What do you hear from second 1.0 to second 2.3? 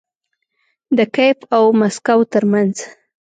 کیف او مسکو